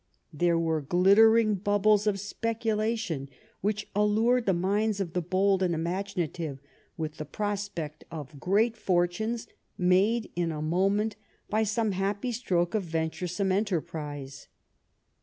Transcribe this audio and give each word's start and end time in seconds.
There 0.33 0.57
were 0.57 0.81
glittering 0.81 1.53
bubbles 1.53 2.07
of 2.07 2.19
speculation 2.19 3.29
which 3.59 3.87
allured 3.95 4.47
the 4.47 4.51
minds 4.53 4.99
of 4.99 5.13
the 5.13 5.21
bold 5.21 5.61
and 5.61 5.75
imaginative 5.75 6.57
with 6.97 7.17
the 7.17 7.23
prospect 7.23 8.03
of 8.09 8.39
great 8.39 8.75
fortunes 8.75 9.45
made 9.77 10.31
in 10.35 10.51
a 10.51 10.59
moment 10.59 11.17
by 11.51 11.61
some 11.61 11.91
happy 11.91 12.31
stroke 12.31 12.73
of 12.73 12.81
venturesome 12.81 13.51
enterprise. 13.51 14.47